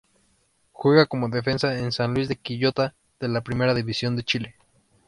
[0.71, 4.55] Juega como Defensa en San Luis de Quillota de la Primera División de Chile.